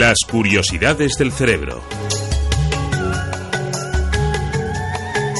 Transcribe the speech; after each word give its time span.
Las 0.00 0.16
curiosidades 0.26 1.18
del 1.18 1.30
cerebro. 1.30 1.82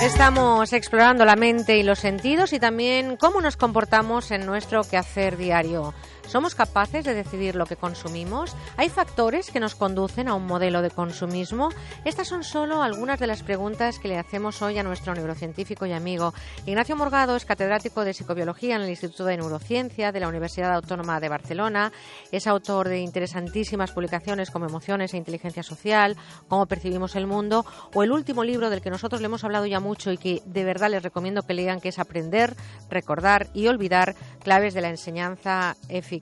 Estamos 0.02 0.74
explorando 0.74 1.24
la 1.24 1.34
mente 1.34 1.78
y 1.78 1.82
los 1.82 1.98
sentidos 1.98 2.52
y 2.52 2.60
también 2.60 3.16
cómo 3.16 3.40
nos 3.40 3.56
comportamos 3.56 4.30
en 4.30 4.44
nuestro 4.44 4.82
quehacer 4.82 5.38
diario. 5.38 5.94
¿Somos 6.30 6.54
capaces 6.54 7.04
de 7.04 7.12
decidir 7.12 7.56
lo 7.56 7.66
que 7.66 7.74
consumimos? 7.74 8.54
¿Hay 8.76 8.88
factores 8.88 9.50
que 9.50 9.58
nos 9.58 9.74
conducen 9.74 10.28
a 10.28 10.34
un 10.34 10.46
modelo 10.46 10.80
de 10.80 10.90
consumismo? 10.90 11.70
Estas 12.04 12.28
son 12.28 12.44
solo 12.44 12.84
algunas 12.84 13.18
de 13.18 13.26
las 13.26 13.42
preguntas 13.42 13.98
que 13.98 14.06
le 14.06 14.16
hacemos 14.16 14.62
hoy 14.62 14.78
a 14.78 14.84
nuestro 14.84 15.12
neurocientífico 15.12 15.86
y 15.86 15.92
amigo. 15.92 16.32
Ignacio 16.66 16.94
Morgado 16.94 17.34
es 17.34 17.44
catedrático 17.44 18.04
de 18.04 18.14
psicobiología 18.14 18.76
en 18.76 18.82
el 18.82 18.90
Instituto 18.90 19.24
de 19.24 19.38
Neurociencia 19.38 20.12
de 20.12 20.20
la 20.20 20.28
Universidad 20.28 20.72
Autónoma 20.72 21.18
de 21.18 21.28
Barcelona. 21.28 21.90
Es 22.30 22.46
autor 22.46 22.88
de 22.88 23.00
interesantísimas 23.00 23.90
publicaciones 23.90 24.52
como 24.52 24.66
Emociones 24.66 25.12
e 25.12 25.16
Inteligencia 25.16 25.64
Social, 25.64 26.16
Cómo 26.46 26.66
percibimos 26.66 27.16
el 27.16 27.26
mundo 27.26 27.66
o 27.92 28.04
el 28.04 28.12
último 28.12 28.44
libro 28.44 28.70
del 28.70 28.82
que 28.82 28.90
nosotros 28.90 29.20
le 29.20 29.26
hemos 29.26 29.42
hablado 29.42 29.66
ya 29.66 29.80
mucho 29.80 30.12
y 30.12 30.16
que 30.16 30.42
de 30.44 30.62
verdad 30.62 30.90
les 30.90 31.02
recomiendo 31.02 31.42
que 31.42 31.54
lean, 31.54 31.80
que 31.80 31.88
es 31.88 31.98
Aprender, 31.98 32.54
Recordar 32.88 33.48
y 33.52 33.66
Olvidar, 33.66 34.14
claves 34.44 34.74
de 34.74 34.80
la 34.80 34.90
enseñanza 34.90 35.76
eficaz 35.88 36.19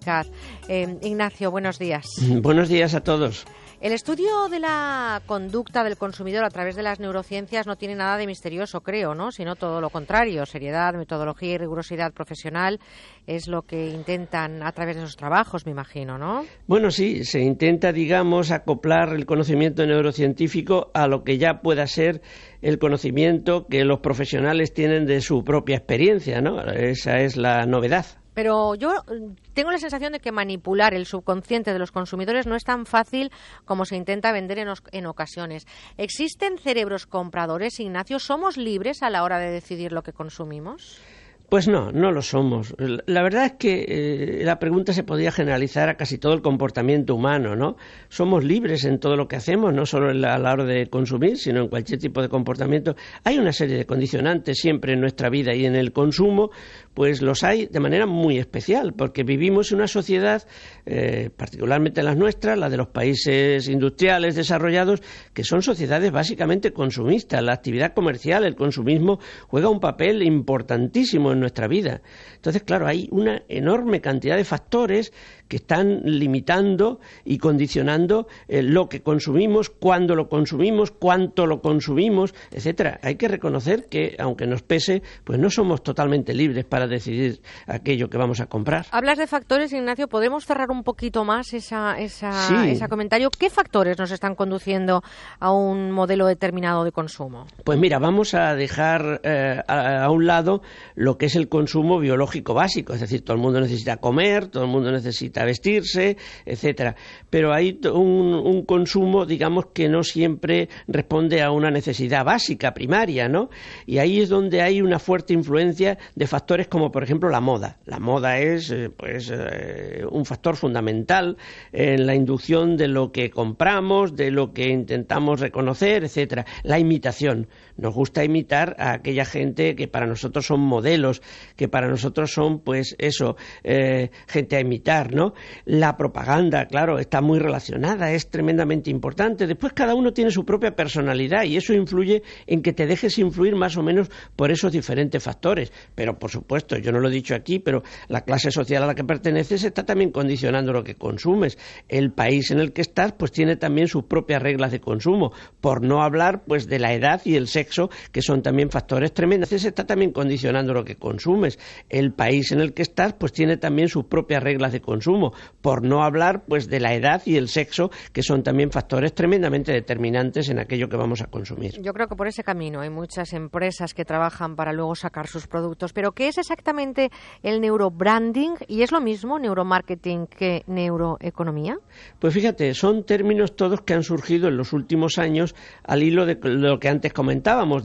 eh, 0.69 0.99
Ignacio, 1.03 1.51
buenos 1.51 1.79
días. 1.79 2.07
Buenos 2.43 2.69
días 2.69 2.95
a 2.95 3.01
todos. 3.01 3.47
El 3.81 3.93
estudio 3.93 4.49
de 4.51 4.59
la 4.59 5.23
conducta 5.25 5.85
del 5.85 5.97
consumidor 5.97 6.43
a 6.43 6.51
través 6.51 6.75
de 6.75 6.83
las 6.83 6.99
neurociencias 6.99 7.69
no 7.69 7.77
tiene 7.77 7.95
nada 7.95 8.17
de 8.17 8.27
misterioso, 8.27 8.81
creo, 8.81 9.15
¿no? 9.15 9.31
Sino 9.31 9.55
todo 9.55 9.81
lo 9.81 9.89
contrario. 9.89 10.45
Seriedad, 10.47 10.95
metodología 10.95 11.55
y 11.55 11.59
rigurosidad 11.59 12.13
profesional 12.13 12.81
es 13.29 13.47
lo 13.47 13.63
que 13.63 13.91
intentan 13.91 14.65
a 14.65 14.73
través 14.73 14.97
de 14.97 15.03
esos 15.03 15.17
trabajos, 15.17 15.65
me 15.65 15.71
imagino, 15.71 16.19
¿no? 16.19 16.45
Bueno, 16.67 16.91
sí, 16.91 17.25
se 17.25 17.39
intenta, 17.39 17.93
digamos, 17.93 18.51
acoplar 18.51 19.11
el 19.11 19.27
conocimiento 19.27 19.87
neurocientífico 19.87 20.91
a 20.93 21.07
lo 21.07 21.23
que 21.23 21.39
ya 21.39 21.61
pueda 21.61 21.87
ser 21.87 22.21
el 22.63 22.81
conocimiento 22.81 23.69
que 23.69 23.85
los 23.85 24.01
profesionales 24.01 24.75
tienen 24.75 25.07
de 25.07 25.21
su 25.21 25.45
propia 25.45 25.77
experiencia, 25.77 26.41
¿no? 26.41 26.61
Esa 26.65 27.19
es 27.19 27.37
la 27.37 27.65
novedad. 27.65 28.18
Pero 28.39 28.77
yo 28.77 28.91
mm, 28.91 29.35
tengo 29.53 29.73
la 29.73 29.79
sensación 29.79 30.13
de 30.13 30.21
que 30.21 30.31
manipular 30.31 30.95
el 30.95 31.07
subconsciente 31.07 31.73
de 31.73 31.81
los 31.81 31.91
consumidores 31.91 32.47
no 32.47 32.55
es 32.55 32.63
tan 32.63 32.87
fácil 32.87 33.33
como 33.65 33.85
se 33.85 33.97
intenta 33.97 34.31
vender 34.31 34.61
en, 34.61 34.69
en, 34.93 35.07
ocasiones. 35.07 35.67
¿Existen 35.97 36.57
cerebros 36.57 37.07
compradores, 37.07 37.81
Ignacio? 37.81 38.21
¿Somos 38.21 38.57
libres 38.57 39.03
a 39.03 39.11
la 39.11 39.25
hora 39.25 39.41
de 39.41 39.51
decidir 39.51 39.91
lo 39.91 40.05
que 40.05 40.13
consumimos? 40.13 41.01
Pues 41.49 41.67
no, 41.67 41.93
no 41.93 42.13
lo 42.13 42.21
somos. 42.21 42.75
La 43.07 43.23
verdad 43.23 43.47
es 43.47 43.53
que 43.53 43.87
eh, 43.89 44.45
la 44.45 44.59
pregunta 44.59 44.93
se 44.93 45.03
podría 45.03 45.33
generalizar 45.33 45.89
a 45.89 45.97
casi 45.97 46.19
todo 46.19 46.35
el 46.35 46.43
comportamiento 46.43 47.15
humano, 47.15 47.57
¿no? 47.57 47.79
Somos 48.11 48.45
libres 48.45 48.85
en 48.85 48.99
todo 48.99 49.17
lo 49.17 49.29
que 49.29 49.37
hacemos, 49.37 49.73
no 49.73 49.87
solo 49.87 50.11
a 50.11 50.39
la 50.39 50.53
hora 50.53 50.65
de 50.65 50.89
consumir, 50.89 51.39
sino 51.39 51.63
en 51.63 51.69
cualquier 51.69 52.01
tipo 52.01 52.21
de 52.21 52.29
comportamiento. 52.29 52.97
Hay 53.25 53.39
una 53.39 53.53
serie 53.53 53.79
de 53.79 53.87
condicionantes 53.87 54.59
siempre 54.59 54.93
en 54.93 55.01
nuestra 55.01 55.31
vida 55.31 55.55
y 55.55 55.65
en 55.65 55.75
el 55.75 55.95
consumo, 55.95 56.51
pues 56.93 57.23
los 57.23 57.43
hay 57.43 57.65
de 57.65 57.81
manera 57.81 58.05
muy 58.05 58.37
especial, 58.37 58.93
porque 58.93 59.23
vivimos 59.23 59.73
en 59.73 59.79
una 59.79 59.89
sociedad, 59.89 60.47
eh, 60.85 61.31
particularmente 61.35 62.03
las 62.03 62.19
nuestras, 62.19 62.59
la 62.59 62.69
de 62.69 62.77
los 62.77 62.89
países 62.89 63.71
industriales 63.71 64.35
desarrollados, 64.35 65.01
que 65.33 65.45
son 65.45 65.63
sociedades 65.63 66.13
básicamente 66.13 66.75
consumistas. 66.75 67.43
La 67.43 67.55
actividad 67.55 67.95
comercial, 67.95 68.45
el 68.45 68.55
consumismo, 68.55 69.19
juega 69.47 69.71
un 69.71 69.81
papel 69.81 70.23
importantísimo 70.23 71.38
nuestra 71.41 71.69
vida. 71.69 72.01
Entonces, 72.35 72.63
claro, 72.63 72.87
hay 72.87 73.09
una 73.11 73.43
enorme 73.49 74.01
cantidad 74.01 74.37
de 74.37 74.45
factores 74.45 75.13
que 75.49 75.57
están 75.57 76.03
limitando 76.05 77.01
y 77.25 77.39
condicionando 77.39 78.29
eh, 78.49 78.63
lo 78.63 78.89
que 78.89 79.03
consumimos, 79.03 79.71
cuándo 79.71 80.15
lo 80.15 80.29
consumimos, 80.29 80.91
cuánto 80.91 81.47
lo 81.47 81.61
consumimos, 81.61 82.35
etcétera. 82.51 83.01
Hay 83.03 83.17
que 83.17 83.29
reconocer 83.29 83.87
que, 83.87 84.17
aunque 84.19 84.47
nos 84.47 84.63
pese, 84.63 85.03
pues 85.25 85.39
no 85.39 85.51
somos 85.51 85.83
totalmente 85.83 86.35
libres 86.35 86.65
para 86.65 86.87
decidir 86.87 87.41
aquello 87.67 88.09
que 88.11 88.19
vamos 88.19 88.41
a 88.41 88.47
comprar. 88.47 88.87
Hablas 88.91 89.19
de 89.19 89.27
factores, 89.27 89.73
Ignacio. 89.73 90.09
¿Podemos 90.09 90.45
cerrar 90.45 90.71
un 90.71 90.85
poquito 90.85 91.25
más 91.25 91.53
esa, 91.55 91.99
esa, 91.99 92.67
ese 92.67 92.89
comentario? 92.89 93.31
¿Qué 93.31 93.51
factores 93.51 93.99
nos 93.99 94.11
están 94.11 94.35
conduciendo 94.35 95.03
a 95.41 95.53
un 95.53 95.91
modelo 95.91 96.27
determinado 96.27 96.85
de 96.85 96.93
consumo? 96.93 97.47
Pues 97.65 97.79
mira, 97.79 97.99
vamos 97.99 98.35
a 98.35 98.55
dejar 98.55 99.21
eh, 99.25 99.63
a 99.67 100.11
un 100.11 100.27
lado 100.27 100.63
lo 100.95 101.17
que 101.17 101.28
es 101.29 101.37
el 101.37 101.49
consumo 101.49 101.99
biológico 102.01 102.55
básico, 102.55 102.95
es 102.95 103.01
decir, 103.01 103.23
todo 103.23 103.37
el 103.37 103.43
mundo 103.43 103.61
necesita 103.61 103.99
comer, 103.99 104.49
todo 104.49 104.65
el 104.65 104.71
mundo 104.71 104.91
necesita 104.91 105.45
vestirse, 105.45 106.17
etcétera. 106.45 106.97
Pero 107.29 107.53
hay 107.53 107.79
un, 107.93 108.65
consumo, 108.65 109.27
digamos, 109.27 109.67
que 109.75 109.89
no 109.89 110.03
siempre 110.03 110.69
responde 110.87 111.43
a 111.43 111.51
una 111.51 111.71
necesidad 111.71 112.25
básica, 112.25 112.73
primaria, 112.73 113.29
¿no? 113.29 113.51
Y 113.87 113.99
ahí 113.99 114.21
es 114.21 114.31
donde 114.31 114.63
hay 114.63 114.81
una 114.81 114.99
fuerte 114.99 115.35
influencia 115.35 115.99
de 116.15 116.27
factores 116.27 116.67
como, 116.67 116.91
por 116.91 117.05
ejemplo, 117.05 117.29
la 117.29 117.41
moda. 117.41 117.79
La 117.85 117.99
moda 117.99 118.39
es, 118.39 118.71
eh, 118.71 118.91
pues, 118.91 119.31
eh, 119.31 120.05
un 120.11 120.25
factor 120.25 120.57
fundamental 120.57 121.37
en 121.73 122.07
la 122.07 122.15
inducción 122.15 122.77
de 122.77 122.89
lo 122.89 123.13
que 123.13 123.31
compramos, 123.31 124.17
de 124.17 124.31
lo 124.31 124.53
que 124.53 124.69
intentamos 124.71 125.41
reconocer, 125.41 126.05
etcétera. 126.05 126.47
La 126.63 126.79
imitación. 126.79 127.49
Nos 127.79 127.95
gusta 127.95 128.25
imitar 128.25 128.77
a 128.79 128.93
aquella 128.93 129.25
gente 129.25 129.77
que 129.77 129.87
para 129.87 130.07
nosotros 130.07 130.45
son 130.47 130.61
modelos, 130.61 131.23
que 131.57 131.69
para 131.69 131.89
nosotros 131.89 132.33
son, 132.33 132.59
pues, 132.61 132.97
eso, 132.99 133.37
eh, 133.63 134.11
gente 134.27 134.57
a 134.57 134.61
imitar, 134.61 135.15
¿no? 135.15 135.33
La 135.65 135.97
propaganda, 135.97 136.67
claro, 136.67 136.99
está 136.99 137.21
muy 137.21 137.39
relacionada, 137.39 138.11
es 138.13 138.31
tremendamente 138.31 138.91
importante. 138.91 139.47
Después 139.47 139.73
cada 139.73 139.95
uno 139.95 140.13
tiene 140.13 140.33
su 140.33 140.45
propia 140.45 140.75
personalidad 140.75 141.45
y 141.45 141.57
eso 141.57 141.73
influye 141.73 142.23
en 142.47 142.63
que 142.63 142.73
te 142.73 142.87
dejes 142.87 143.17
influir 143.19 143.55
más 143.55 143.77
o 143.77 143.83
menos 143.83 144.11
por 144.35 144.51
esos 144.51 144.73
diferentes 144.73 145.23
factores. 145.23 145.73
Pero, 145.95 146.19
por 146.19 146.31
supuesto, 146.31 146.77
yo 146.79 146.91
no 146.91 146.99
lo 146.99 147.09
he 147.09 147.13
dicho 147.13 147.37
aquí, 147.37 147.61
pero 147.61 147.85
la 148.09 148.23
clase 148.23 148.51
social 148.51 148.83
a 148.83 148.87
la 148.87 148.95
que 148.97 149.05
perteneces 149.05 149.63
está 149.63 149.85
también 149.85 150.11
condicionando 150.11 150.73
lo 150.73 150.83
que 150.83 150.97
consumes. 150.97 151.59
El 151.89 152.11
país 152.11 152.51
en 152.51 152.59
el 152.59 152.73
que 152.73 152.83
estás, 152.83 153.13
pues 153.13 153.31
tiene 153.31 153.57
también 153.57 153.87
sus 153.87 154.03
propias 154.05 154.43
reglas 154.43 154.73
de 154.73 154.81
consumo. 154.81 155.33
Por 155.61 155.85
no 155.85 156.03
hablar, 156.03 156.43
pues, 156.45 156.67
de 156.67 156.81
la 156.81 156.93
edad 156.93 157.23
y 157.25 157.37
el 157.37 157.47
sexo, 157.47 157.68
que 158.13 158.23
son 158.23 158.43
también 158.43 158.71
factores 158.71 159.13
tremendos. 159.13 159.53
Ese 159.53 159.69
está 159.69 159.87
también 159.87 160.13
condicionando 160.13 160.73
lo 160.73 160.85
que 160.85 160.97
consumes. 160.97 161.59
El 161.89 162.13
país 162.13 162.53
en 162.53 162.61
el 162.61 162.75
que 162.75 162.83
estás, 162.83 163.15
pues 163.15 163.33
tiene 163.33 163.57
también 163.57 163.89
sus 163.89 164.05
propias 164.05 164.43
reglas 164.43 164.73
de 164.73 164.81
consumo 164.81 165.33
por 165.61 165.85
no 165.85 166.03
hablar 166.03 166.45
pues 166.47 166.69
de 166.69 166.81
la 166.81 166.95
edad 166.95 167.23
y 167.25 167.37
el 167.37 167.49
sexo, 167.49 167.91
que 168.13 168.23
son 168.23 168.43
también 168.43 168.71
factores 168.71 169.15
tremendamente 169.15 169.73
determinantes 169.73 170.49
en 170.49 170.59
aquello 170.59 170.89
que 170.89 170.97
vamos 170.97 171.21
a 171.21 171.27
consumir. 171.27 171.73
Yo 171.81 171.93
creo 171.93 172.09
que 172.09 172.17
por 172.17 172.27
ese 172.27 172.43
camino 172.43 172.81
hay 172.81 172.91
muchas 172.91 173.33
empresas 173.33 173.95
que 173.95 174.05
trabajan 174.05 174.57
para 174.57 174.73
luego 174.73 174.95
sacar 174.95 175.27
sus 175.27 175.47
productos, 175.47 175.93
pero 175.93 176.13
¿qué 176.13 176.29
es 176.29 176.39
exactamente 176.39 177.11
el 177.43 177.61
neurobranding 177.61 178.55
y 178.67 178.83
es 178.83 178.93
lo 178.93 179.01
mismo 179.01 179.39
neuromarketing 179.39 180.27
que 180.27 180.63
neuroeconomía? 180.67 181.79
Pues 182.19 182.35
fíjate, 182.35 182.75
son 182.75 183.05
términos 183.05 183.57
todos 183.57 183.81
que 183.83 183.95
han 183.95 184.03
surgido 184.03 184.49
en 184.49 184.57
los 184.57 184.73
últimos 184.73 185.19
años 185.19 185.55
al 185.85 186.03
hilo 186.03 186.27
de 186.27 186.39
lo 186.43 186.79
que 186.79 186.89
antes 186.89 187.13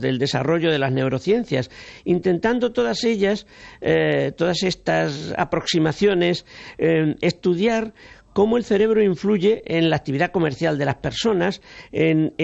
del 0.00 0.18
desarrollo 0.18 0.70
de 0.70 0.78
las 0.78 0.92
neurociencias, 0.92 1.68
intentando 2.04 2.72
todas 2.72 3.02
ellas, 3.02 3.46
eh, 3.80 4.32
todas 4.36 4.62
estas 4.62 5.34
aproximaciones, 5.36 6.46
eh, 6.78 7.16
estudiar 7.20 7.92
cómo 8.34 8.56
el 8.56 8.64
cerebro 8.64 9.02
influye 9.02 9.62
en 9.64 9.88
la 9.88 9.96
actividad 9.96 10.32
comercial 10.32 10.76
de 10.76 10.84
las 10.84 10.96
personas, 10.96 11.62
en, 11.92 12.34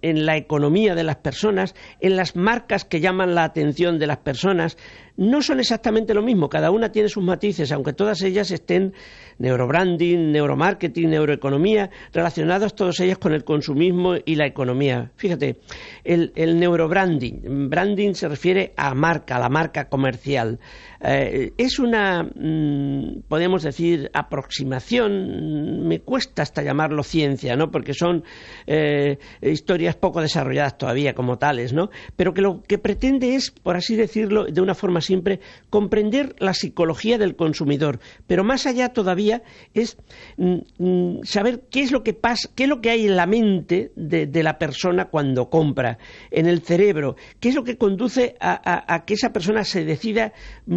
la 0.00 0.36
economía 0.36 0.94
de 0.94 1.02
las 1.02 1.16
personas, 1.16 1.74
en 2.00 2.16
las 2.16 2.36
marcas 2.36 2.84
que 2.84 3.00
llaman 3.00 3.34
la 3.34 3.44
atención 3.44 3.98
de 3.98 4.06
las 4.06 4.18
personas. 4.18 4.78
No 5.16 5.42
son 5.42 5.60
exactamente 5.60 6.14
lo 6.14 6.22
mismo, 6.22 6.48
cada 6.48 6.70
una 6.70 6.92
tiene 6.92 7.08
sus 7.08 7.22
matices, 7.22 7.72
aunque 7.72 7.92
todas 7.92 8.22
ellas 8.22 8.50
estén 8.52 8.94
neurobranding, 9.38 10.32
neuromarketing, 10.32 11.10
neuroeconomía, 11.10 11.90
relacionadas 12.12 12.74
todas 12.74 13.00
ellas 13.00 13.18
con 13.18 13.32
el 13.32 13.44
consumismo 13.44 14.14
y 14.24 14.36
la 14.36 14.46
economía. 14.46 15.10
Fíjate, 15.16 15.58
el, 16.04 16.32
neurobranding, 16.58 17.68
branding 17.68 18.14
se 18.14 18.28
refiere 18.28 18.72
a 18.76 18.94
marca, 18.94 19.36
a 19.36 19.40
la 19.40 19.48
marca 19.48 19.88
comercial. 19.88 20.58
Eh, 21.02 21.52
es 21.56 21.78
una, 21.78 22.22
mm, 22.22 23.22
podemos 23.28 23.62
decir, 23.62 24.10
aproximación, 24.14 25.39
me 25.40 26.00
cuesta 26.00 26.42
hasta 26.42 26.62
llamarlo 26.62 27.02
ciencia, 27.02 27.56
¿no? 27.56 27.70
Porque 27.70 27.94
son 27.94 28.24
eh, 28.66 29.18
historias 29.42 29.96
poco 29.96 30.20
desarrolladas 30.20 30.78
todavía 30.78 31.14
como 31.14 31.38
tales, 31.38 31.72
¿no? 31.72 31.90
Pero 32.16 32.34
que 32.34 32.42
lo 32.42 32.62
que 32.62 32.78
pretende 32.78 33.34
es, 33.34 33.50
por 33.50 33.76
así 33.76 33.96
decirlo, 33.96 34.44
de 34.44 34.60
una 34.60 34.74
forma 34.74 35.00
simple, 35.00 35.40
comprender 35.70 36.34
la 36.38 36.54
psicología 36.54 37.18
del 37.18 37.36
consumidor, 37.36 38.00
pero 38.26 38.44
más 38.44 38.66
allá 38.66 38.90
todavía 38.90 39.42
es 39.74 39.96
mm, 40.36 40.58
mm, 40.78 41.20
saber 41.24 41.62
qué 41.70 41.82
es 41.82 41.92
lo 41.92 42.02
que 42.02 42.14
pasa, 42.14 42.50
qué 42.54 42.64
es 42.64 42.68
lo 42.68 42.80
que 42.80 42.90
hay 42.90 43.06
en 43.06 43.16
la 43.16 43.26
mente 43.26 43.92
de, 43.96 44.40
la 44.40 44.58
persona 44.58 45.06
cuando 45.06 45.50
compra, 45.50 45.98
en 46.30 46.46
el 46.46 46.62
cerebro, 46.62 47.16
qué 47.40 47.50
es 47.50 47.54
lo 47.54 47.62
que 47.62 47.76
conduce 47.76 48.36
a 48.40 49.04
que 49.06 49.14
esa 49.14 49.32
persona 49.32 49.64
se 49.64 49.84
decida 49.84 50.32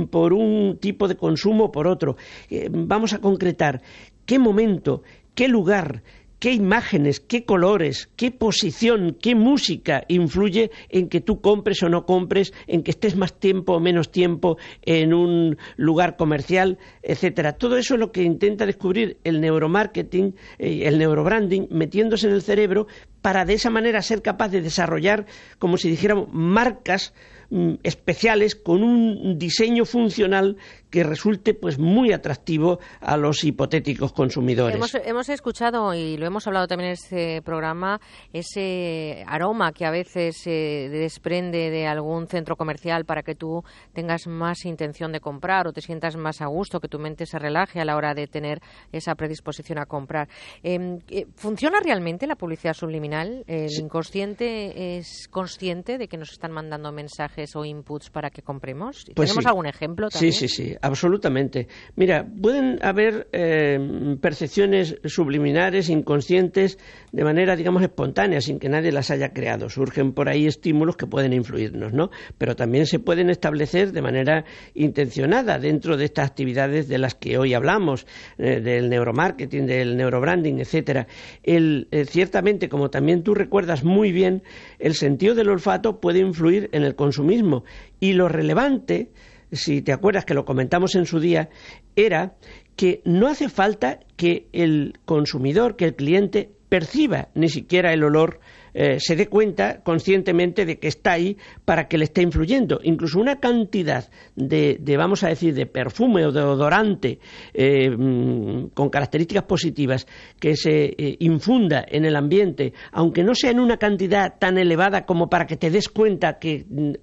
por 0.10 0.34
un 0.34 0.78
tipo 0.80 1.08
de 1.08 1.16
consumo 1.16 1.66
o 1.66 1.72
por 1.72 1.88
otro. 1.88 2.18
Eh, 2.50 2.70
vamos 2.72 3.14
a 3.14 3.20
concretar 3.20 3.82
qué 4.26 4.40
momento, 4.40 5.04
qué 5.36 5.48
lugar, 5.48 6.04
qué 6.44 6.52
imágenes, 6.52 7.22
qué 7.22 7.46
colores, 7.46 8.10
qué 8.18 8.30
posición, 8.30 9.16
qué 9.22 9.34
música 9.34 10.04
influye 10.10 10.72
en 10.90 11.08
que 11.08 11.22
tú 11.22 11.40
compres 11.40 11.82
o 11.84 11.88
no 11.88 12.06
compres, 12.06 12.52
en 12.68 12.84
que 12.84 12.92
estés 12.92 13.16
más 13.16 13.40
tiempo 13.40 13.76
o 13.76 13.80
menos 13.80 14.12
tiempo 14.12 14.58
en 14.82 15.14
un 15.14 15.58
lugar 15.78 16.18
comercial, 16.18 16.80
etcétera. 17.02 17.54
Todo 17.54 17.78
eso 17.78 17.94
es 17.94 18.02
lo 18.02 18.12
que 18.12 18.24
intenta 18.24 18.66
descubrir 18.66 19.20
el 19.24 19.40
neuromarketing, 19.40 20.36
eh, 20.60 20.82
el 20.84 20.98
neurobranding, 20.98 21.70
metiéndose 21.72 22.28
en 22.28 22.34
el 22.34 22.42
cerebro 22.42 22.88
para 23.22 23.46
de 23.46 23.54
esa 23.54 23.70
manera 23.70 24.02
ser 24.02 24.22
capaz 24.22 24.50
de 24.50 24.62
desarrollar, 24.62 25.26
como 25.60 25.78
si 25.78 25.90
dijéramos, 25.90 26.28
marcas 26.34 27.14
mm, 27.52 27.76
especiales 27.84 28.56
con 28.56 28.84
un 28.84 29.40
diseño 29.40 29.86
funcional 29.86 30.58
que 30.94 31.04
resulte 31.04 31.56
pues 31.56 31.80
muy 31.80 32.14
atractivo 32.14 32.78
a 33.02 33.18
los 33.18 33.44
hipotéticos 33.44 34.14
consumidores. 34.14 34.76
Hemos, 35.04 35.28
escuchado 35.28 35.96
y 35.96 36.18
lo 36.18 36.28
hemos 36.28 36.46
hablado 36.46 36.68
también 36.68 36.90
en 36.90 36.94
este 36.94 37.42
programa 37.42 38.00
ese 38.32 39.24
aroma 39.26 39.72
que 39.72 39.88
a 39.88 39.90
veces 39.90 40.38
se 40.38 40.52
desprende 40.92 41.72
de 41.72 41.88
algún 41.88 42.28
centro 42.28 42.56
comercial 42.56 43.06
para 43.06 43.24
que 43.24 43.34
tú 43.34 43.64
tengas 43.92 44.28
más 44.28 44.66
intención 44.66 45.12
de 45.12 45.20
comprar 45.20 45.66
o 45.66 45.74
te 45.74 45.82
sientas 45.82 46.16
más 46.16 46.42
a 46.42 46.46
gusto, 46.46 46.80
que 46.80 46.88
tu 46.88 47.00
mente 47.00 47.26
se 47.26 47.40
relaje 47.40 47.82
a 47.82 47.86
la 47.86 47.96
hora 47.96 48.14
de 48.14 48.28
tener 48.28 48.60
esa 48.92 49.16
predisposición 49.16 49.80
a 49.80 49.88
comprar. 49.88 50.30
Em, 50.62 51.00
eh, 51.10 51.26
¿Funciona 51.36 51.80
realmente 51.80 52.28
la 52.28 52.36
publicidad 52.36 52.76
subliminal? 52.76 53.44
¿El 53.48 53.72
inconsciente 53.80 54.98
es 55.00 55.28
consciente 55.28 55.98
de 55.98 56.08
que 56.08 56.18
nos 56.18 56.34
están 56.34 56.52
mandando 56.52 56.92
mensajes 56.92 57.56
o 57.56 57.66
inputs 57.66 58.12
para 58.12 58.30
que 58.30 58.44
compremos? 58.44 59.06
Pues 59.16 59.32
¿Tenemos 59.32 59.48
algún 59.48 59.66
ejemplo 59.66 60.10
también? 60.10 60.34
Sí, 60.34 60.48
sí, 60.48 60.68
sí 60.68 60.78
absolutamente. 60.84 61.68
Mira, 61.96 62.28
pueden 62.42 62.78
haber 62.84 63.30
eh, 63.32 64.18
percepciones 64.20 64.98
subliminares, 65.06 65.90
inconscientes, 65.90 66.78
de 67.14 67.24
manera, 67.24 67.56
digamos, 67.56 67.82
espontánea, 67.82 68.42
sin 68.42 68.60
que 68.60 68.68
nadie 68.68 68.92
las 68.92 69.10
haya 69.10 69.30
creado. 69.30 69.70
Surgen 69.70 70.12
por 70.12 70.28
ahí 70.28 70.46
estímulos 70.46 70.98
que 70.98 71.08
pueden 71.08 71.32
influirnos, 71.32 71.94
¿no? 71.94 72.10
Pero 72.38 72.58
también 72.58 72.86
se 72.86 73.00
pueden 73.00 73.30
establecer 73.30 73.94
de 73.94 74.02
manera 74.02 74.44
intencionada 74.74 75.58
dentro 75.58 75.96
de 75.96 76.04
estas 76.04 76.30
actividades 76.30 76.90
de 76.90 76.98
las 76.98 77.16
que 77.16 77.38
hoy 77.38 77.54
hablamos, 77.54 78.06
eh, 78.38 78.60
del 78.60 78.90
neuromarketing, 78.90 79.66
del 79.66 79.96
neurobranding, 79.96 80.60
etcétera. 80.60 81.08
El, 81.44 81.88
eh, 81.92 82.04
ciertamente, 82.04 82.68
como 82.68 82.90
también 82.90 83.24
tú 83.24 83.34
recuerdas 83.34 83.86
muy 83.86 84.12
bien, 84.12 84.44
el 84.80 84.96
sentido 84.96 85.34
del 85.34 85.48
olfato 85.48 86.02
puede 86.02 86.20
influir 86.20 86.70
en 86.74 86.84
el 86.84 86.96
consumismo 86.96 87.64
y 88.02 88.14
lo 88.14 88.28
relevante 88.28 89.12
si 89.54 89.82
te 89.82 89.94
acuerdas 89.94 90.26
que 90.26 90.34
lo 90.34 90.46
comentamos 90.46 90.96
en 90.96 91.06
su 91.06 91.20
día, 91.20 91.50
era 91.96 92.36
que 92.76 93.02
no 93.06 93.28
hace 93.28 93.50
falta 93.50 94.00
que 94.16 94.48
el 94.52 95.00
consumidor, 95.06 95.76
que 95.76 95.86
el 95.86 95.96
cliente 95.96 96.52
perciba 96.70 97.30
ni 97.36 97.50
siquiera 97.50 97.94
el 97.94 98.04
olor 98.04 98.40
eh, 98.74 98.98
se 99.00 99.16
dé 99.16 99.28
cuenta 99.28 99.82
conscientemente 99.84 100.66
de 100.66 100.80
que 100.80 100.88
está 100.88 101.14
ahí 101.14 101.38
para 101.66 101.88
que 101.88 101.98
le 101.98 102.06
esté 102.06 102.22
influyendo. 102.22 102.80
Incluso 102.84 103.20
una 103.20 103.40
cantidad 103.40 104.10
de, 104.36 104.80
vamos 104.98 105.24
a 105.24 105.30
decir, 105.30 105.54
de 105.54 105.66
perfume 105.66 106.26
o 106.26 106.32
de 106.32 106.42
odorante 106.42 107.20
eh, 107.54 107.90
mm, 107.90 108.70
con 108.74 108.90
características 108.90 109.44
positivas 109.44 110.08
que 110.40 110.56
se 110.56 110.96
eh, 110.98 111.18
infunda 111.20 111.86
en 111.88 112.06
el 112.06 112.16
ambiente, 112.16 112.74
aunque 112.92 113.24
no 113.24 113.36
sea 113.36 113.52
en 113.52 113.60
una 113.60 113.78
cantidad 113.78 114.38
tan 114.40 114.58
elevada 114.58 115.06
como 115.06 115.30
para 115.30 115.46
que 115.46 115.58
te 115.58 115.70
des 115.70 115.90
cuenta 115.90 116.40
que 116.40 116.66
mm, 116.68 116.94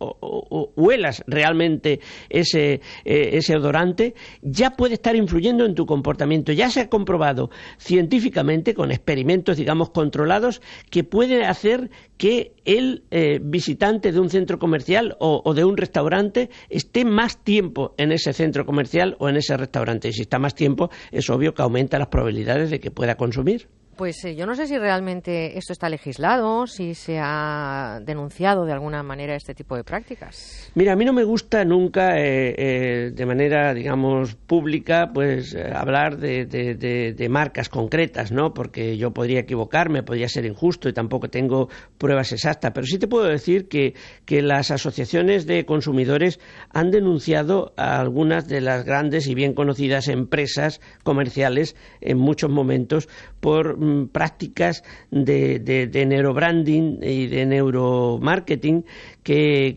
huelas 0.76 1.22
realmente 1.26 2.00
ese, 2.28 2.80
ese 3.04 3.56
odorante, 3.56 4.14
ya 4.42 4.70
puede 4.70 4.94
estar 4.94 5.14
influyendo 5.14 5.64
en 5.64 5.74
tu 5.74 5.86
comportamiento. 5.86 6.52
Ya 6.52 6.70
se 6.70 6.80
ha 6.80 6.88
comprobado 6.88 7.50
científicamente 7.78 8.74
con 8.74 8.90
experimentos, 8.90 9.56
digamos, 9.56 9.90
controlados 9.90 10.60
que 10.90 11.04
puede 11.04 11.44
hacer 11.44 11.59
hacer 11.60 11.90
que 12.16 12.54
el 12.64 13.04
eh, 13.10 13.38
visitante 13.42 14.12
de 14.12 14.20
un 14.20 14.30
centro 14.30 14.58
comercial 14.58 15.16
o, 15.20 15.54
de 15.54 15.64
un 15.64 15.76
restaurante 15.76 16.48
esté 16.70 17.04
más 17.04 17.44
tiempo 17.44 17.94
en 17.98 18.12
ese 18.12 18.32
centro 18.32 18.64
comercial 18.64 19.16
o 19.18 19.28
en 19.28 19.36
ese 19.36 19.56
restaurante. 19.56 20.08
Y 20.08 20.12
si 20.12 20.22
está 20.22 20.38
más 20.38 20.54
tiempo, 20.54 20.90
es 21.10 21.28
obvio 21.28 21.52
que 21.54 21.62
aumenta 21.62 21.98
las 21.98 22.08
probabilidades 22.08 22.70
de 22.70 22.80
que 22.80 22.90
pueda 22.90 23.16
consumir. 23.16 23.68
Pues 24.00 24.24
eh, 24.24 24.34
yo 24.34 24.46
no 24.46 24.54
sé 24.54 24.66
si 24.66 24.78
realmente 24.78 25.58
esto 25.58 25.74
está 25.74 25.90
legislado, 25.90 26.66
si 26.66 26.94
se 26.94 27.18
ha 27.20 28.00
denunciado 28.02 28.64
de 28.64 28.72
alguna 28.72 29.02
manera 29.02 29.34
este 29.34 29.54
tipo 29.54 29.76
de 29.76 29.84
prácticas. 29.84 30.72
Mira, 30.74 30.94
a 30.94 30.96
mí 30.96 31.04
no 31.04 31.12
me 31.12 31.22
gusta 31.22 31.66
nunca, 31.66 32.18
eh, 32.18 32.54
eh, 32.56 33.10
de 33.10 33.26
manera, 33.26 33.74
digamos, 33.74 34.36
pública, 34.36 35.10
pues 35.12 35.54
hablar 35.54 36.16
de, 36.16 37.26
marcas 37.28 37.68
concretas, 37.68 38.32
¿no? 38.32 38.54
Porque 38.54 38.96
yo 38.96 39.10
podría 39.10 39.40
equivocarme, 39.40 40.02
podría 40.02 40.30
ser 40.30 40.46
injusto 40.46 40.88
y 40.88 40.94
tampoco 40.94 41.28
tengo 41.28 41.68
pruebas 41.98 42.32
exactas. 42.32 42.72
Pero 42.72 42.86
sí 42.86 42.98
te 42.98 43.06
puedo 43.06 43.26
decir 43.26 43.68
que, 43.68 43.92
que 44.24 44.40
las 44.40 44.70
asociaciones 44.70 45.44
de 45.44 45.66
consumidores 45.66 46.40
han 46.70 46.90
denunciado 46.90 47.74
a 47.76 48.00
algunas 48.00 48.48
de 48.48 48.62
las 48.62 48.86
grandes 48.86 49.26
y 49.26 49.34
bien 49.34 49.52
conocidas 49.52 50.08
empresas 50.08 50.80
comerciales 51.02 51.76
en 52.00 52.16
muchos 52.16 52.48
momentos 52.48 53.06
por 53.40 53.76
prácticas 54.12 54.82
de, 55.10 55.58
de, 55.58 56.06
neurobranding 56.06 56.98
y 57.02 57.26
de 57.26 57.46
neuromarketing 57.46 58.84
que, 59.22 59.76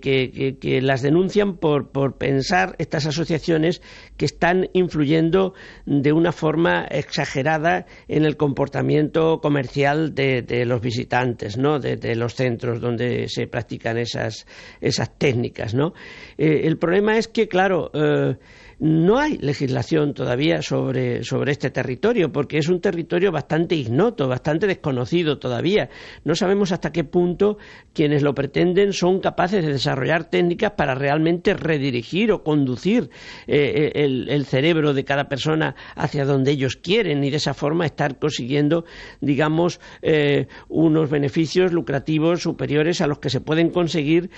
que, 0.60 0.82
las 0.82 1.02
denuncian 1.02 1.58
por, 1.58 1.92
por, 1.92 2.18
pensar 2.18 2.76
estas 2.80 3.06
asociaciones 3.06 3.82
que 4.18 4.26
están 4.26 4.70
influyendo 4.74 5.54
de 5.86 6.14
una 6.14 6.32
forma 6.32 6.86
exagerada 6.86 7.86
en 8.08 8.26
el 8.26 8.38
comportamiento 8.38 9.40
comercial 9.42 10.16
de, 10.16 10.66
los 10.66 10.82
visitantes, 10.82 11.58
¿no? 11.58 11.80
de, 11.80 12.16
los 12.16 12.36
centros 12.36 12.80
donde 12.80 13.28
se 13.28 13.48
practican 13.48 13.98
esas, 13.98 14.46
esas 14.82 15.18
técnicas. 15.18 15.74
¿no? 15.74 15.94
Eh, 16.38 16.62
el 16.64 16.78
problema 16.78 17.18
es 17.18 17.28
que, 17.28 17.48
claro, 17.48 17.92
eh, 17.94 18.38
no 18.80 19.20
hay 19.20 19.38
legislación 19.38 20.14
todavía 20.14 20.62
sobre, 20.62 21.22
este 21.48 21.70
territorio, 21.70 22.32
porque 22.32 22.58
es 22.58 22.70
un 22.70 22.82
territorio 22.82 23.32
bastante 23.32 23.76
ignoto, 23.76 24.28
bastante 24.28 24.68
desconocido 24.68 25.40
todavía. 25.40 25.90
No 26.24 26.36
sabemos 26.36 26.72
hasta 26.72 26.92
qué 26.92 27.04
punto 27.04 27.58
quienes 27.94 28.24
lo 28.24 28.34
pretenden 28.34 28.94
son 28.94 29.20
capaces 29.20 29.66
de 29.66 29.74
desarrollar 29.74 30.30
técnicas 30.30 30.72
para 30.72 30.96
realmente 30.96 31.54
redirigir 31.54 32.32
o 32.32 32.44
conducir 32.44 33.10
eh, 33.48 33.92
eh, 33.96 34.04
el, 34.04 34.46
cerebro 34.46 34.94
de 34.94 35.04
cada 35.04 35.30
persona 35.30 35.76
hacia 35.96 36.26
donde 36.26 36.52
ellos 36.52 36.76
quieren 36.76 37.24
y 37.24 37.30
de 37.30 37.38
esa 37.38 37.54
forma 37.54 37.86
estar 37.86 38.20
consiguiendo, 38.20 38.86
digamos, 39.22 39.80
eh, 40.02 40.48
unos 40.68 41.10
beneficios 41.10 41.72
lucrativos 41.72 42.42
superiores 42.42 43.02
a 43.02 43.08
los 43.08 43.20
que 43.20 43.30
se 43.30 43.42
pueden 43.42 43.70
conseguir 43.70 44.30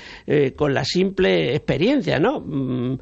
con 0.55 0.73
la 0.73 0.83
simple 0.85 1.55
experiencia, 1.55 2.19
¿no? 2.19 2.39
Mm, 2.39 2.99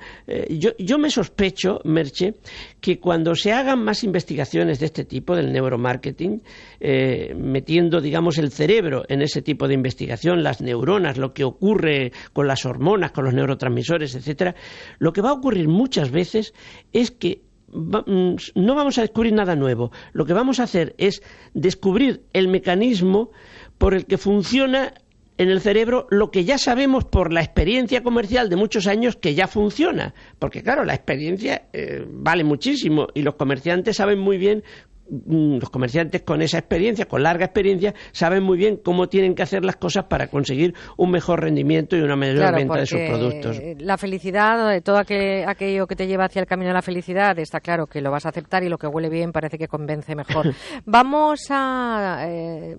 yo, 0.50 0.72
yo 0.78 0.98
me 0.98 1.10
sospecho, 1.24 1.80
Merche, 1.86 2.36
que 2.82 3.00
cuando 3.00 3.34
se 3.34 3.54
hagan 3.54 3.82
más 3.84 4.04
investigaciones 4.04 4.80
de 4.80 4.88
este 4.88 5.06
tipo, 5.06 5.36
del 5.36 5.54
neuromarketing, 5.54 6.42
eh, 6.82 7.34
metiendo, 7.34 8.02
digamos, 8.02 8.38
el 8.38 8.52
cerebro 8.52 9.04
en 9.08 9.22
ese 9.22 9.42
tipo 9.42 9.68
de 9.68 9.74
investigación, 9.74 10.44
las 10.44 10.60
neuronas, 10.60 11.18
lo 11.18 11.34
que 11.34 11.46
ocurre 11.46 12.12
con 12.34 12.46
las 12.48 12.66
hormonas, 12.66 13.12
con 13.12 13.24
los 13.24 13.34
neurotransmisores, 13.34 14.16
etcétera, 14.16 14.56
lo 15.00 15.14
que 15.14 15.22
va 15.22 15.30
a 15.30 15.34
ocurrir 15.34 15.70
muchas 15.70 16.12
veces 16.12 16.54
es 16.92 17.12
que 17.12 17.44
mm, 17.72 18.36
no 18.56 18.76
vamos 18.76 18.98
a 18.98 19.02
descubrir 19.02 19.34
nada 19.34 19.56
nuevo. 19.56 19.92
Lo 20.12 20.26
que 20.26 20.34
vamos 20.34 20.60
a 20.60 20.64
hacer 20.64 20.94
es 20.98 21.24
descubrir 21.54 22.24
el 22.34 22.50
mecanismo 22.50 23.32
por 23.78 23.94
el 23.94 24.06
que 24.06 24.18
funciona 24.18 24.94
en 25.38 25.50
el 25.50 25.62
cerebro 25.62 26.08
lo 26.10 26.32
que 26.32 26.44
ya 26.44 26.58
sabemos 26.58 27.06
por 27.06 27.34
la 27.34 27.42
experiencia 27.42 28.04
comercial 28.04 28.50
de 28.50 28.56
muchos 28.56 28.88
años 28.88 29.16
que 29.16 29.34
ya 29.34 29.48
funciona. 29.48 30.14
Porque 30.40 30.62
claro, 30.62 30.84
la 30.84 30.94
experiencia 30.94 31.64
eh, 31.74 32.06
vale 32.08 32.44
muchísimo 32.44 33.08
y 33.14 33.22
los 33.22 33.36
comerciantes 33.36 33.98
saben 33.98 34.20
muy 34.20 34.38
bien 34.38 34.64
mm, 35.10 35.58
los 35.58 35.70
comerciantes 35.70 36.22
con 36.22 36.42
esa 36.42 36.60
experiencia, 36.60 37.06
con 37.06 37.24
larga 37.24 37.46
experiencia, 37.46 37.94
saben 38.12 38.44
muy 38.44 38.58
bien 38.58 38.78
cómo 38.78 39.08
tienen 39.10 39.34
que 39.34 39.42
hacer 39.42 39.66
las 39.66 39.76
cosas 39.76 40.06
para 40.06 40.28
conseguir 40.28 40.76
un 40.98 41.12
mejor 41.12 41.42
rendimiento 41.42 41.98
y 41.98 42.02
una 42.02 42.16
mayor 42.16 42.54
venta 42.56 42.80
de 42.80 42.86
sus 42.86 43.00
productos. 43.00 43.60
La 43.80 43.98
felicidad, 43.98 44.82
todo 44.84 44.98
aquello 44.98 45.88
que 45.88 45.96
te 45.96 46.08
lleva 46.08 46.26
hacia 46.26 46.42
el 46.42 46.48
camino 46.48 46.70
de 46.70 46.76
la 46.76 46.82
felicidad, 46.82 47.38
está 47.40 47.60
claro 47.60 47.88
que 47.88 48.02
lo 48.02 48.12
vas 48.12 48.26
a 48.26 48.30
aceptar 48.30 48.64
y 48.64 48.70
lo 48.70 48.78
que 48.78 48.88
huele 48.88 49.10
bien 49.10 49.32
parece 49.32 49.58
que 49.58 49.68
convence 49.68 50.16
mejor. 50.16 50.54
Vamos 50.86 51.48
a 51.50 52.26
eh, 52.28 52.78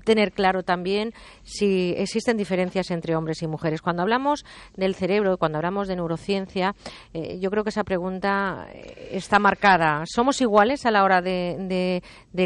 tener 0.00 0.32
claro 0.32 0.62
también 0.62 1.12
si 1.42 1.94
existen 1.96 2.36
diferencias 2.36 2.90
entre 2.90 3.16
hombres 3.16 3.42
y 3.42 3.46
mujeres. 3.46 3.82
Cuando 3.82 4.02
hablamos 4.02 4.44
del 4.76 4.94
cerebro, 4.94 5.36
cuando 5.38 5.58
hablamos 5.58 5.88
de 5.88 5.96
neurociencia, 5.96 6.74
eh, 7.12 7.38
yo 7.40 7.50
creo 7.50 7.64
que 7.64 7.70
esa 7.70 7.84
pregunta 7.84 8.66
eh, 8.72 9.10
está 9.12 9.38
marcada. 9.38 10.04
¿Somos 10.06 10.40
iguales 10.40 10.86
a 10.86 10.90
la 10.90 11.04
hora 11.04 11.20
de, 11.22 12.02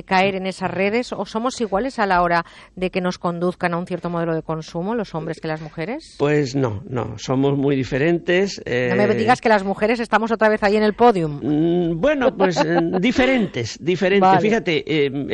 caer 0.07 0.37
en 0.37 0.47
esas 0.47 0.71
redes 0.71 1.13
o 1.13 1.25
somos 1.25 1.61
iguales 1.61 1.99
a 1.99 2.07
la 2.07 2.23
hora 2.23 2.45
de 2.75 2.91
que 2.91 3.01
nos 3.01 3.19
conduzcan 3.19 3.75
a 3.75 3.79
un 3.79 3.87
cierto 3.87 4.11
modelo 4.11 4.35
de 4.35 4.43
consumo 4.43 4.95
los 4.95 5.15
hombres 5.15 5.41
que 5.41 5.49
las 5.49 5.61
mujeres? 5.61 6.17
Pues 6.19 6.55
no, 6.55 6.83
no, 6.89 7.19
somos 7.19 7.57
muy 7.57 7.77
diferentes. 7.77 8.63
No 8.67 8.97
me 8.97 9.15
digas 9.15 9.41
que 9.41 9.49
las 9.49 9.65
mujeres 9.65 10.01
estamos 10.01 10.31
otra 10.33 10.49
vez 10.49 10.63
ahí 10.63 10.77
en 10.77 10.83
el 10.83 10.95
podium. 10.95 11.41
Mm, 11.43 12.01
bueno, 12.01 12.37
pues 12.37 12.59
diferentes, 13.01 13.79
diferentes. 13.81 14.41
Fíjate, 14.41 14.85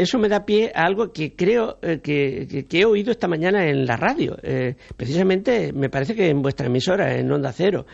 eso 0.00 0.18
me 0.18 0.28
da 0.28 0.44
pie 0.44 0.72
a 0.74 0.84
algo 0.84 1.12
que 1.12 1.34
creo 1.34 1.78
que, 1.80 2.00
he 2.11 2.85
oído 2.85 3.11
esta 3.11 3.29
mañana 3.29 3.69
en 3.69 3.87
la 3.87 3.97
radio. 3.97 4.37
precisamente, 4.97 5.73
me 5.73 5.88
parece 5.88 6.14
que 6.14 6.29
en 6.29 6.43
vuestra 6.43 6.67
emisora, 6.67 7.17
en 7.17 7.31
Onda 7.31 7.52
Cero. 7.52 7.87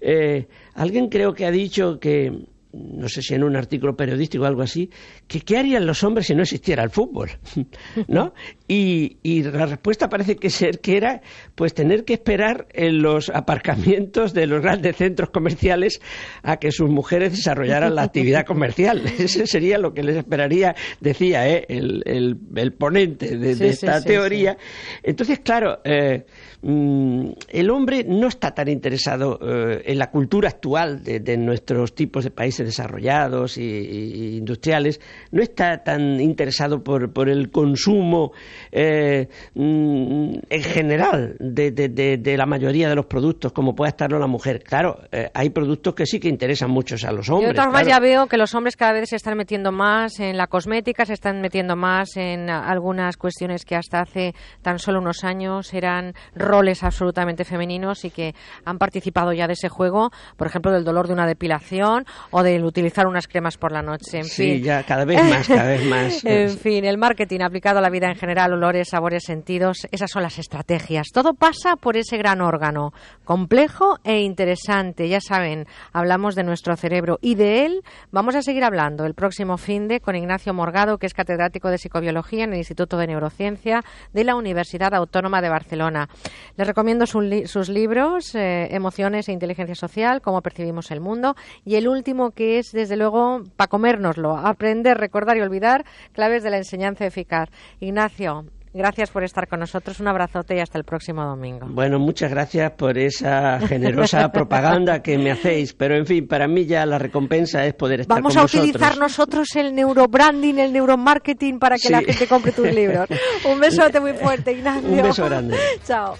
Eh, 0.00 0.46
alguien 0.74 1.08
creo 1.08 1.34
que 1.34 1.46
ha 1.46 1.50
dicho 1.50 1.98
que, 1.98 2.46
no 2.72 3.08
sé 3.08 3.22
si 3.22 3.34
en 3.34 3.44
un 3.44 3.56
artículo 3.56 3.96
periodístico 3.96 4.44
o 4.44 4.46
algo 4.46 4.62
así, 4.62 4.90
que 5.26 5.40
qué 5.40 5.56
harían 5.56 5.86
los 5.86 6.02
hombres 6.04 6.26
si 6.26 6.34
no 6.34 6.42
existiera 6.42 6.82
el 6.82 6.90
fútbol, 6.90 7.30
¿no? 8.08 8.34
Y, 8.66 9.16
la 9.42 9.66
respuesta 9.66 10.08
parece 10.08 10.36
que 10.36 10.50
ser 10.50 10.80
que 10.80 10.96
era, 10.96 11.22
pues 11.54 11.72
tener 11.72 12.04
que 12.04 12.14
esperar 12.14 12.66
en 12.72 13.00
los 13.00 13.30
aparcamientos 13.30 14.34
de 14.34 14.46
los 14.46 14.60
grandes 14.60 14.96
centros 14.96 15.30
comerciales 15.30 16.00
a 16.42 16.58
que 16.58 16.70
sus 16.70 16.90
mujeres 16.90 17.32
desarrollaran 17.32 17.94
la 17.94 18.02
actividad 18.02 18.44
comercial. 18.44 19.02
Ese 19.18 19.46
sería 19.46 19.78
lo 19.78 19.94
que 19.94 20.02
les 20.02 20.16
esperaría, 20.16 20.74
decía 21.00 21.48
¿eh? 21.48 21.64
el, 21.68 22.72
ponente 22.76 23.36
de, 23.36 23.68
esta 23.68 24.02
teoría. 24.02 24.58
Entonces, 25.02 25.40
claro, 25.40 25.80
eh, 25.84 26.26
mm, 26.62 27.30
el 27.48 27.70
hombre 27.70 28.04
no 28.04 28.28
está 28.28 28.52
tan 28.52 28.68
interesado 28.68 29.38
eh, 29.40 29.82
en 29.86 29.98
la 29.98 30.10
cultura 30.10 30.48
actual 30.48 31.02
de, 31.02 31.36
nuestros 31.38 31.94
tipos 31.94 32.24
de 32.24 32.30
países 32.30 32.57
desarrollados 32.64 33.56
e 33.58 34.36
industriales, 34.36 35.00
no 35.30 35.42
está 35.42 35.82
tan 35.82 36.20
interesado 36.20 36.82
por, 36.82 37.12
por 37.12 37.28
el 37.28 37.50
consumo 37.50 38.32
eh, 38.72 39.28
mm, 39.54 40.34
en 40.48 40.62
general 40.62 41.36
de, 41.38 41.70
de, 41.70 42.36
la 42.36 42.46
mayoría 42.46 42.88
de 42.88 42.94
los 42.94 43.06
productos 43.06 43.52
como 43.52 43.74
puede 43.74 43.90
estarlo 43.90 44.18
la 44.18 44.26
mujer. 44.26 44.62
Claro, 44.62 45.00
eh, 45.12 45.30
hay 45.34 45.50
productos 45.50 45.94
que 45.94 46.06
sí 46.06 46.20
que 46.20 46.28
interesan 46.28 46.70
mucho 46.70 46.96
a 47.06 47.12
los 47.12 47.28
hombres. 47.28 47.54
Yo 47.54 47.70
de 47.70 47.84
ya 47.84 48.00
veo 48.00 48.26
que 48.26 48.36
los 48.36 48.54
hombres 48.54 48.76
cada 48.76 48.92
vez 48.92 49.08
se 49.08 49.16
están 49.16 49.36
metiendo 49.36 49.72
más 49.72 50.20
en 50.20 50.36
la 50.36 50.46
cosmética, 50.46 51.04
se 51.04 51.12
están 51.12 51.40
metiendo 51.40 51.76
más 51.76 52.16
en 52.16 52.50
algunas 52.50 53.16
cuestiones 53.16 53.64
que 53.64 53.76
hasta 53.76 54.00
hace 54.00 54.34
tan 54.62 54.78
solo 54.78 55.00
unos 55.00 55.24
años 55.24 55.72
eran 55.74 56.14
roles 56.34 56.82
absolutamente 56.82 57.44
femeninos 57.44 58.04
y 58.04 58.10
que 58.10 58.34
han 58.64 58.78
participado 58.78 59.32
ya 59.32 59.46
de 59.46 59.52
ese 59.52 59.68
juego, 59.68 60.10
por 60.36 60.46
ejemplo, 60.46 60.72
del 60.72 60.84
dolor 60.84 61.06
de 61.06 61.12
una 61.12 61.26
depilación 61.26 62.04
o 62.30 62.42
del 62.48 62.64
utilizar 62.64 63.06
unas 63.06 63.28
cremas 63.28 63.56
por 63.56 63.72
la 63.72 63.82
noche. 63.82 64.18
En 64.18 64.24
sí, 64.24 64.60
ya 64.60 64.82
cada 64.82 65.04
vez 65.04 65.22
más, 65.22 65.46
cada 65.46 65.68
vez 65.68 65.84
más. 65.84 66.24
en 66.24 66.50
fin, 66.50 66.84
el 66.84 66.98
marketing 66.98 67.40
aplicado 67.40 67.78
a 67.78 67.82
la 67.82 67.90
vida 67.90 68.08
en 68.08 68.16
general, 68.16 68.52
olores, 68.52 68.88
sabores, 68.88 69.24
sentidos, 69.24 69.86
esas 69.90 70.10
son 70.10 70.22
las 70.22 70.38
estrategias. 70.38 71.08
Todo 71.12 71.34
pasa 71.34 71.76
por 71.76 71.96
ese 71.96 72.16
gran 72.16 72.40
órgano, 72.40 72.92
complejo 73.24 73.98
e 74.04 74.20
interesante. 74.20 75.08
Ya 75.08 75.20
saben, 75.20 75.66
hablamos 75.92 76.34
de 76.34 76.44
nuestro 76.44 76.76
cerebro 76.76 77.18
y 77.20 77.34
de 77.34 77.66
él 77.66 77.82
vamos 78.10 78.34
a 78.34 78.42
seguir 78.42 78.64
hablando 78.64 79.04
el 79.04 79.14
próximo 79.14 79.58
fin 79.58 79.88
de 79.88 80.00
con 80.00 80.16
Ignacio 80.16 80.54
Morgado, 80.54 80.98
que 80.98 81.06
es 81.06 81.14
catedrático 81.14 81.68
de 81.68 81.78
psicobiología 81.78 82.44
en 82.44 82.52
el 82.52 82.58
Instituto 82.58 82.96
de 82.96 83.06
Neurociencia 83.06 83.82
de 84.12 84.24
la 84.24 84.34
Universidad 84.34 84.94
Autónoma 84.94 85.40
de 85.42 85.48
Barcelona. 85.48 86.08
Les 86.56 86.66
recomiendo 86.66 87.06
sus 87.06 87.68
libros, 87.68 88.34
eh, 88.34 88.68
Emociones 88.70 89.28
e 89.28 89.32
Inteligencia 89.32 89.74
Social, 89.74 90.20
Cómo 90.22 90.42
percibimos 90.42 90.90
el 90.90 91.00
mundo, 91.00 91.34
y 91.64 91.76
el 91.76 91.88
último 91.88 92.30
que 92.38 92.60
es, 92.60 92.70
desde 92.70 92.96
luego, 92.96 93.42
para 93.56 93.66
comérnoslo, 93.66 94.36
aprender, 94.36 94.96
recordar 94.96 95.36
y 95.36 95.40
olvidar, 95.40 95.84
claves 96.12 96.44
de 96.44 96.50
la 96.50 96.58
enseñanza 96.58 97.04
eficaz. 97.04 97.48
Ignacio, 97.80 98.44
Gracias 98.74 99.10
por 99.10 99.24
estar 99.24 99.48
con 99.48 99.60
nosotros. 99.60 99.98
Un 99.98 100.08
abrazote 100.08 100.54
y 100.54 100.60
hasta 100.60 100.78
el 100.78 100.84
próximo 100.84 101.24
domingo. 101.24 101.66
Bueno, 101.70 101.98
muchas 101.98 102.30
gracias 102.30 102.70
por 102.72 102.98
esa 102.98 103.58
generosa 103.66 104.28
propaganda 104.32 105.02
que 105.02 105.16
me 105.16 105.32
hacéis. 105.32 105.72
Pero, 105.72 105.96
en 105.96 106.04
fin, 106.04 106.28
para 106.28 106.46
mí 106.46 106.66
ya 106.66 106.84
la 106.84 106.98
recompensa 106.98 107.64
es 107.64 107.74
poder 107.74 108.02
estar 108.02 108.18
Vamos 108.18 108.34
con 108.34 108.42
vosotros. 108.42 108.60
Vamos 108.60 108.68
a 108.68 108.78
utilizar 108.78 108.98
nosotros 108.98 109.56
el 109.56 109.74
neurobranding, 109.74 110.58
el 110.58 110.72
neuromarketing 110.72 111.58
para 111.58 111.76
que 111.76 111.88
la 111.88 112.02
gente 112.02 112.28
compre 112.28 112.52
tus 112.52 112.70
libros. 112.70 113.08
Un 113.50 113.58
besote 113.58 114.00
muy 114.00 114.12
fuerte, 114.12 114.52
Ignacio. 114.52 114.88
Un 114.88 115.02
beso 115.02 115.24
grande. 115.24 115.56
Chao. 115.84 116.14